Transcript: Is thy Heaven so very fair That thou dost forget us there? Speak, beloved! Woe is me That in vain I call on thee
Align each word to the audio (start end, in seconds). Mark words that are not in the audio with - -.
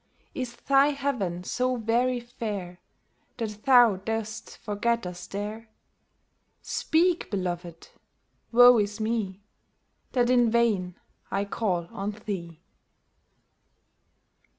Is 0.33 0.55
thy 0.55 0.87
Heaven 0.87 1.43
so 1.43 1.75
very 1.75 2.19
fair 2.19 2.79
That 3.37 3.65
thou 3.65 3.97
dost 3.97 4.57
forget 4.57 5.05
us 5.05 5.27
there? 5.27 5.69
Speak, 6.63 7.29
beloved! 7.29 7.89
Woe 8.51 8.79
is 8.79 8.99
me 8.99 9.43
That 10.13 10.31
in 10.31 10.49
vain 10.49 10.95
I 11.29 11.45
call 11.45 11.87
on 11.91 12.19
thee 12.25 12.63